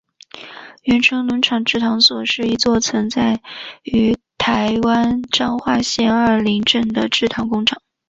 [0.81, 3.39] 源成农场制糖所是一座曾存在
[3.83, 7.79] 于台湾彰化县二林镇的制糖工厂。